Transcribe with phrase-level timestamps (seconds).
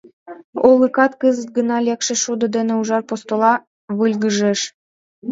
[0.67, 3.53] Олыкат кызыт гына лекше шудо дене ужар постола
[3.97, 4.59] выльгыжеш.